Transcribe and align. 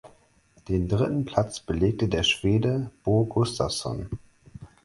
Den 0.67 0.87
dritten 0.87 1.25
Platz 1.25 1.59
belegte 1.59 2.07
der 2.07 2.23
Schwede 2.23 2.89
Bo 3.03 3.23
Gustafsson. 3.23 4.09